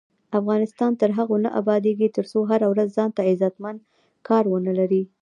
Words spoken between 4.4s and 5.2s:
ونه لري.